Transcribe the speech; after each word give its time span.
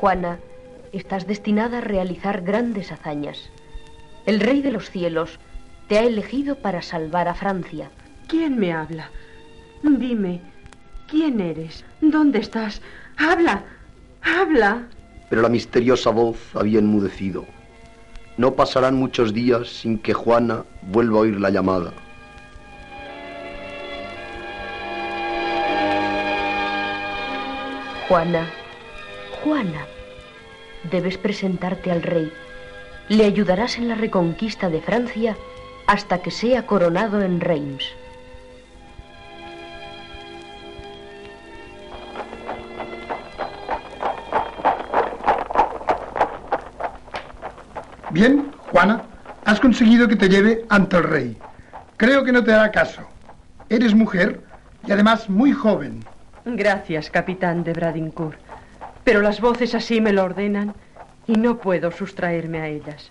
Juana, 0.00 0.38
estás 0.92 1.26
destinada 1.26 1.78
a 1.78 1.80
realizar 1.80 2.42
grandes 2.42 2.90
hazañas. 2.90 3.50
El 4.26 4.40
Rey 4.40 4.62
de 4.62 4.72
los 4.72 4.90
Cielos 4.90 5.38
te 5.88 5.98
ha 5.98 6.02
elegido 6.02 6.56
para 6.56 6.82
salvar 6.82 7.28
a 7.28 7.34
Francia. 7.34 7.90
¿Quién 8.26 8.58
me 8.58 8.72
habla? 8.72 9.10
Dime, 9.82 10.40
¿quién 11.06 11.40
eres? 11.40 11.84
¿Dónde 12.00 12.40
estás? 12.40 12.82
Habla, 13.16 13.62
habla. 14.22 14.88
Pero 15.30 15.42
la 15.42 15.48
misteriosa 15.48 16.10
voz 16.10 16.38
había 16.54 16.78
enmudecido. 16.78 17.46
No 18.36 18.54
pasarán 18.54 18.94
muchos 18.94 19.34
días 19.34 19.68
sin 19.68 19.98
que 19.98 20.14
Juana 20.14 20.64
vuelva 20.82 21.18
a 21.18 21.20
oír 21.22 21.40
la 21.40 21.50
llamada. 21.50 21.92
Juana, 28.08 28.48
Juana, 29.48 29.86
debes 30.90 31.16
presentarte 31.16 31.90
al 31.90 32.02
rey. 32.02 32.30
Le 33.08 33.24
ayudarás 33.24 33.78
en 33.78 33.88
la 33.88 33.94
reconquista 33.94 34.68
de 34.68 34.82
Francia 34.82 35.38
hasta 35.86 36.18
que 36.18 36.30
sea 36.30 36.66
coronado 36.66 37.22
en 37.22 37.40
Reims. 37.40 37.82
Bien, 48.10 48.52
Juana, 48.70 49.00
has 49.46 49.60
conseguido 49.60 50.06
que 50.08 50.16
te 50.16 50.28
lleve 50.28 50.66
ante 50.68 50.98
el 50.98 51.04
rey. 51.04 51.38
Creo 51.96 52.22
que 52.22 52.32
no 52.32 52.44
te 52.44 52.52
hará 52.52 52.70
caso. 52.70 53.00
Eres 53.70 53.94
mujer 53.94 54.42
y 54.86 54.92
además 54.92 55.30
muy 55.30 55.52
joven. 55.52 56.04
Gracias, 56.44 57.08
capitán 57.08 57.64
de 57.64 57.72
Bradincourt. 57.72 58.47
Pero 59.08 59.22
las 59.22 59.40
voces 59.40 59.74
así 59.74 60.02
me 60.02 60.12
lo 60.12 60.22
ordenan 60.22 60.74
y 61.26 61.32
no 61.32 61.56
puedo 61.56 61.90
sustraerme 61.90 62.60
a 62.60 62.68
ellas. 62.68 63.10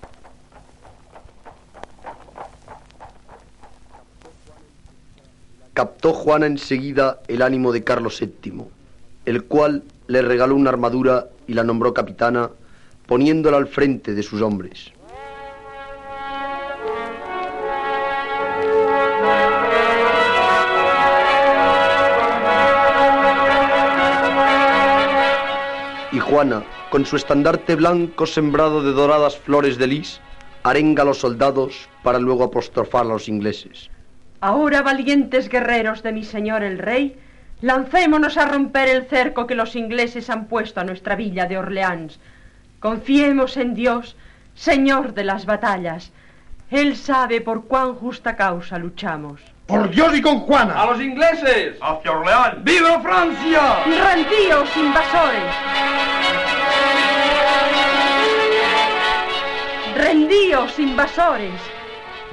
Captó 5.73 6.14
Juana 6.14 6.45
enseguida 6.45 7.22
el 7.28 7.42
ánimo 7.42 7.72
de 7.72 7.84
Carlos 7.84 8.22
VII, 8.22 8.66
el 9.25 9.45
cual 9.45 9.86
le 10.06 10.22
regaló 10.22 10.53
una 10.53 10.70
armadura 10.70 11.30
y 11.48 11.56
la 11.56 11.64
nombró 11.64 11.95
capitana, 11.95 12.52
poniéndola 13.08 13.58
al 13.58 13.66
frente 13.66 14.14
de 14.14 14.22
sus 14.22 14.44
hombres. 14.44 14.92
Y 26.17 26.19
Juana, 26.19 26.63
con 26.89 27.05
su 27.05 27.15
estandarte 27.15 27.75
blanco 27.75 28.25
sembrado 28.25 28.81
de 28.81 28.91
doradas 28.91 29.37
flores 29.37 29.77
de 29.77 29.85
lis, 29.85 30.19
arenga 30.63 31.03
a 31.03 31.05
los 31.05 31.19
soldados 31.19 31.87
para 32.01 32.17
luego 32.17 32.43
apostrofar 32.45 33.05
a 33.05 33.09
los 33.09 33.29
ingleses. 33.29 33.91
Ahora, 34.41 34.81
valientes 34.81 35.47
guerreros 35.47 36.01
de 36.01 36.13
mi 36.13 36.23
señor 36.23 36.63
el 36.63 36.79
rey, 36.79 37.19
lancémonos 37.61 38.35
a 38.38 38.47
romper 38.47 38.89
el 38.89 39.05
cerco 39.05 39.45
que 39.45 39.53
los 39.53 39.75
ingleses 39.75 40.31
han 40.31 40.47
puesto 40.47 40.79
a 40.79 40.85
nuestra 40.85 41.15
villa 41.15 41.45
de 41.45 41.59
Orleans. 41.59 42.19
Confiemos 42.79 43.55
en 43.55 43.75
Dios, 43.75 44.15
Señor 44.55 45.13
de 45.13 45.23
las 45.23 45.45
batallas. 45.45 46.11
Él 46.69 46.97
sabe 46.97 47.39
por 47.39 47.63
cuán 47.65 47.95
justa 47.95 48.35
causa 48.35 48.77
luchamos. 48.77 49.39
Por 49.67 49.89
Dios 49.89 50.17
y 50.17 50.22
con 50.22 50.39
Juana. 50.41 50.81
¡A 50.81 50.88
los 50.88 51.01
ingleses! 51.01 51.78
¡Hacia 51.81 52.11
Orleans! 52.11 52.63
¡Viva 52.63 53.00
Francia! 53.00 53.83
¡Rendíos, 53.85 54.69
invasores! 54.75 55.56
¡Rendíos, 59.95 60.79
invasores! 60.79 61.61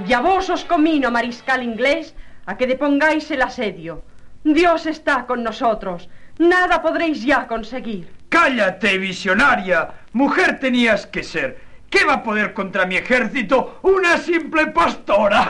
Y 0.06 0.12
a 0.12 0.20
vos 0.20 0.50
os 0.50 0.64
comino, 0.64 1.12
mariscal 1.12 1.62
inglés, 1.62 2.16
a 2.46 2.56
que 2.56 2.66
depongáis 2.66 3.30
el 3.30 3.42
asedio. 3.42 4.02
Dios 4.42 4.86
está 4.86 5.26
con 5.26 5.44
nosotros. 5.44 6.08
Nada 6.38 6.82
podréis 6.82 7.24
ya 7.24 7.46
conseguir. 7.46 8.12
¡Cállate, 8.28 8.98
visionaria! 8.98 9.90
Mujer 10.12 10.58
tenías 10.58 11.06
que 11.06 11.22
ser. 11.22 11.63
¿Qué 11.94 12.04
va 12.04 12.14
a 12.14 12.22
poder 12.24 12.52
contra 12.54 12.86
mi 12.86 12.96
ejército 12.96 13.78
una 13.82 14.18
simple 14.18 14.66
pastora? 14.66 15.42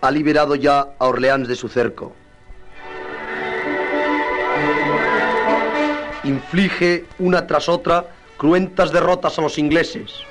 Ha 0.00 0.10
liberado 0.12 0.54
ya 0.54 0.90
a 0.96 1.06
Orleans 1.06 1.48
de 1.48 1.56
su 1.56 1.68
cerco. 1.68 2.14
Inflige 6.22 7.06
una 7.18 7.48
tras 7.48 7.68
otra 7.68 8.04
cruentas 8.36 8.92
derrotas 8.92 9.36
a 9.40 9.42
los 9.42 9.58
ingleses. 9.58 10.24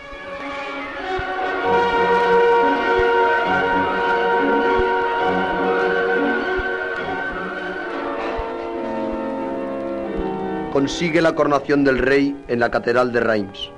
Consigue 10.76 11.22
la 11.22 11.34
coronación 11.36 11.86
del 11.86 12.00
rey 12.00 12.36
en 12.50 12.60
la 12.60 12.70
catedral 12.70 13.14
de 13.14 13.22
Reims. 13.22 13.72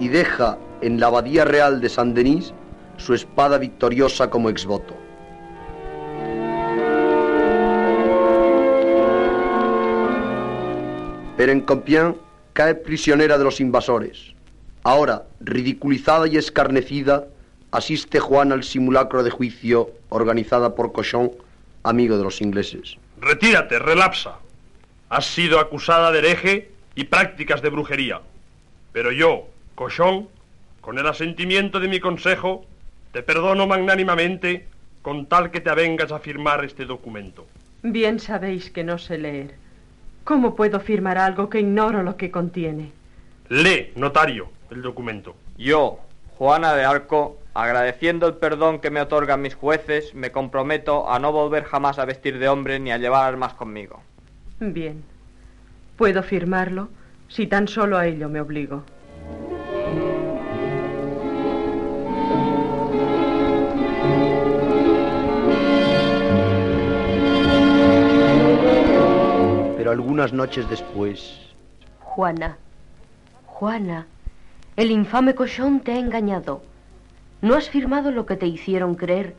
Y 0.00 0.08
deja 0.08 0.58
en 0.80 0.98
la 0.98 1.06
abadía 1.06 1.44
real 1.44 1.80
de 1.80 1.88
Saint-Denis 1.88 2.54
su 2.96 3.14
espada 3.14 3.56
victoriosa 3.56 4.30
como 4.30 4.50
exvoto. 4.50 4.96
Pero 11.36 11.52
en 11.52 11.60
Compiègne 11.60 12.16
cae 12.52 12.74
prisionera 12.74 13.38
de 13.38 13.44
los 13.44 13.60
invasores. 13.60 14.34
Ahora, 14.82 15.22
ridiculizada 15.38 16.26
y 16.26 16.36
escarnecida, 16.36 17.28
asiste 17.70 18.18
Juan 18.18 18.50
al 18.50 18.64
simulacro 18.64 19.22
de 19.22 19.30
juicio 19.30 19.92
organizada 20.08 20.74
por 20.74 20.90
Cochon 20.90 21.30
amigo 21.82 22.16
de 22.16 22.24
los 22.24 22.40
ingleses. 22.40 22.96
Retírate, 23.20 23.78
relapsa. 23.78 24.38
Has 25.08 25.26
sido 25.26 25.60
acusada 25.60 26.10
de 26.10 26.18
hereje 26.18 26.70
y 26.94 27.04
prácticas 27.04 27.62
de 27.62 27.70
brujería. 27.70 28.20
Pero 28.92 29.12
yo, 29.12 29.48
Cochón, 29.74 30.28
con 30.80 30.98
el 30.98 31.06
asentimiento 31.06 31.80
de 31.80 31.88
mi 31.88 32.00
consejo, 32.00 32.64
te 33.12 33.22
perdono 33.22 33.66
magnánimamente 33.66 34.66
con 35.02 35.26
tal 35.26 35.50
que 35.50 35.60
te 35.60 35.70
avengas 35.70 36.12
a 36.12 36.18
firmar 36.18 36.64
este 36.64 36.84
documento. 36.84 37.46
Bien 37.82 38.20
sabéis 38.20 38.70
que 38.70 38.84
no 38.84 38.98
sé 38.98 39.18
leer. 39.18 39.54
¿Cómo 40.24 40.54
puedo 40.54 40.78
firmar 40.78 41.18
algo 41.18 41.50
que 41.50 41.60
ignoro 41.60 42.02
lo 42.02 42.16
que 42.16 42.30
contiene? 42.30 42.92
Lee, 43.48 43.92
notario, 43.96 44.50
el 44.70 44.82
documento. 44.82 45.34
Yo, 45.58 45.98
Juana 46.38 46.74
de 46.74 46.84
Arco, 46.84 47.38
agradeciendo 47.54 48.26
el 48.26 48.34
perdón 48.34 48.80
que 48.80 48.90
me 48.90 49.00
otorgan 49.00 49.42
mis 49.42 49.54
jueces, 49.54 50.14
me 50.14 50.32
comprometo 50.32 51.10
a 51.10 51.18
no 51.18 51.32
volver 51.32 51.64
jamás 51.64 51.98
a 51.98 52.04
vestir 52.04 52.38
de 52.38 52.48
hombre 52.48 52.80
ni 52.80 52.92
a 52.92 52.98
llevar 52.98 53.26
armas 53.26 53.54
conmigo. 53.54 54.00
Bien. 54.60 55.04
Puedo 55.96 56.22
firmarlo 56.22 56.88
si 57.28 57.46
tan 57.46 57.68
solo 57.68 57.98
a 57.98 58.06
ello 58.06 58.28
me 58.28 58.40
obligo. 58.40 58.84
Pero 69.76 69.90
algunas 69.90 70.32
noches 70.32 70.68
después... 70.70 71.38
Juana, 72.00 72.58
Juana, 73.46 74.06
el 74.76 74.90
infame 74.90 75.34
cochón 75.34 75.80
te 75.80 75.92
ha 75.92 75.98
engañado. 75.98 76.62
No 77.42 77.56
has 77.56 77.68
firmado 77.68 78.12
lo 78.12 78.24
que 78.24 78.36
te 78.36 78.46
hicieron 78.46 78.94
creer, 78.94 79.34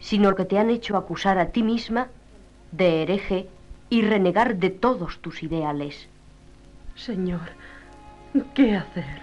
sino 0.00 0.34
que 0.34 0.46
te 0.46 0.58
han 0.58 0.70
hecho 0.70 0.96
acusar 0.96 1.38
a 1.38 1.50
ti 1.50 1.62
misma 1.62 2.08
de 2.72 3.02
hereje 3.02 3.48
y 3.90 4.00
renegar 4.00 4.56
de 4.56 4.70
todos 4.70 5.18
tus 5.18 5.42
ideales. 5.42 6.08
Señor, 6.96 7.50
¿qué 8.54 8.76
hacer? 8.76 9.22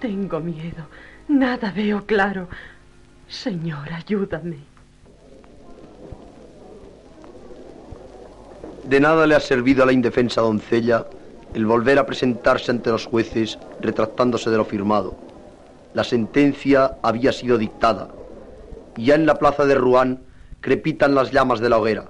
Tengo 0.00 0.40
miedo. 0.40 0.88
Nada 1.28 1.70
veo 1.70 2.04
claro. 2.04 2.48
Señor, 3.28 3.92
ayúdame. 3.92 4.58
De 8.82 8.98
nada 9.00 9.24
le 9.26 9.36
ha 9.36 9.40
servido 9.40 9.84
a 9.84 9.86
la 9.86 9.92
indefensa 9.92 10.40
doncella 10.40 11.06
el 11.54 11.66
volver 11.66 11.98
a 11.98 12.06
presentarse 12.06 12.70
ante 12.70 12.90
los 12.90 13.06
jueces 13.06 13.58
retractándose 13.80 14.50
de 14.50 14.56
lo 14.56 14.64
firmado. 14.64 15.16
La 15.94 16.04
sentencia 16.04 16.98
había 17.02 17.32
sido 17.32 17.58
dictada. 17.58 18.08
Y 18.96 19.06
ya 19.06 19.14
en 19.14 19.26
la 19.26 19.36
plaza 19.36 19.64
de 19.64 19.74
Rouen 19.74 20.20
crepitan 20.60 21.14
las 21.14 21.32
llamas 21.32 21.60
de 21.60 21.68
la 21.70 21.78
hoguera. 21.78 22.04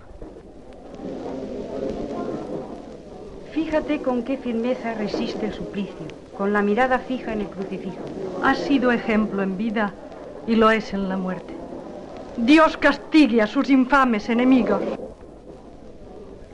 Fíjate 3.53 4.01
con 4.01 4.23
qué 4.23 4.37
firmeza 4.37 4.95
resiste 4.95 5.47
el 5.47 5.55
suplicio, 5.55 6.07
con 6.37 6.53
la 6.53 6.63
mirada 6.63 6.99
fija 6.99 7.33
en 7.33 7.43
el 7.43 7.49
crucifijo. 7.49 8.05
Ha 8.43 8.55
sido 8.55 8.93
ejemplo 8.93 9.43
en 9.43 9.57
vida 9.57 9.93
y 10.47 10.57
lo 10.57 10.71
es 10.71 10.93
en 10.93 11.09
la 11.09 11.17
muerte. 11.17 11.55
Dios 12.37 12.77
castigue 12.77 13.41
a 13.43 13.47
sus 13.47 13.71
infames 13.71 14.29
enemigos. 14.29 14.83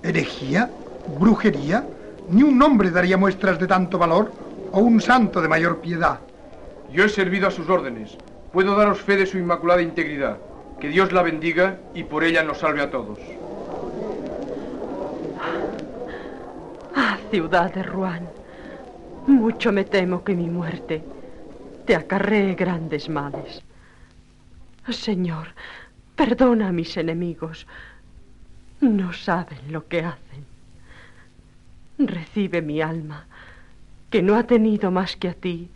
¿Herejía? 0.03 0.71
¿Brujería? 1.19 1.85
Ni 2.29 2.43
un 2.43 2.61
hombre 2.63 2.91
daría 2.91 3.17
muestras 3.17 3.59
de 3.59 3.67
tanto 3.67 3.99
valor 3.99 4.33
o 4.73 4.81
un 4.81 5.01
santo 5.01 5.41
de 5.41 5.49
mayor 5.49 5.81
piedad. 5.81 6.21
Yo 6.93 7.05
he 7.05 7.09
servido 7.09 7.49
a 7.49 7.51
sus 7.51 7.69
órdenes. 7.69 8.17
Puedo 8.53 8.77
daros 8.77 9.01
fe 9.01 9.17
de 9.17 9.27
su 9.27 9.39
inmaculada 9.39 9.83
integridad. 9.83 10.39
Que 10.81 10.89
Dios 10.89 11.13
la 11.13 11.23
bendiga 11.23 11.79
y 11.95 12.05
por 12.05 12.25
ella 12.25 12.43
nos 12.43 12.59
salve 12.59 12.83
a 12.83 12.91
todos. 12.91 13.19
Ah, 16.95 17.19
ciudad 17.31 17.73
de 17.73 17.83
Rouen, 17.83 18.29
mucho 19.27 19.73
me 19.73 19.85
temo 19.85 20.25
que 20.25 20.35
mi 20.35 20.49
muerte 20.51 21.03
te 21.87 21.97
acarree 21.97 22.55
grandes 22.55 23.09
males. 23.09 23.63
Señor, 24.91 25.49
perdona 26.17 26.69
a 26.69 26.73
mis 26.73 26.97
enemigos. 26.97 27.67
No 28.81 29.13
saben 29.13 29.71
lo 29.71 29.87
que 29.87 30.01
hacen. 30.01 30.52
Recibe 31.99 32.63
mi 32.63 32.81
alma, 32.81 33.27
que 34.11 34.23
no 34.23 34.37
ha 34.37 34.45
tenido 34.45 34.91
más 34.91 35.17
que 35.17 35.29
a 35.29 35.35
ti 35.35 35.71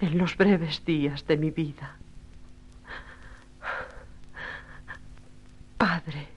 en 0.00 0.18
los 0.18 0.36
breves 0.36 0.84
días 0.84 1.26
de 1.26 1.36
mi 1.36 1.50
vida. 1.50 1.96
Padre, 5.78 6.28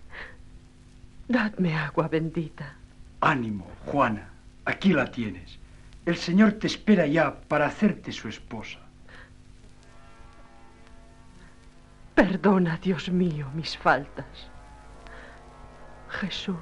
dadme 1.28 1.76
agua 1.76 2.08
bendita. 2.08 2.76
Ánimo, 3.22 3.68
Juana, 3.86 4.30
aquí 4.66 4.94
la 4.94 5.10
tienes. 5.12 5.58
El 6.06 6.16
Señor 6.16 6.54
te 6.54 6.68
espera 6.68 7.06
ya 7.08 7.42
para 7.42 7.66
hacerte 7.66 8.12
su 8.12 8.30
esposa. 8.30 8.80
Perdona, 12.16 12.80
Dios 12.82 13.10
mío, 13.10 13.50
mis 13.54 13.78
faltas. 13.78 14.26
Jesús, 16.10 16.56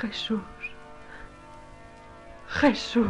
Jesús, 0.00 0.40
Jesús. 2.48 3.06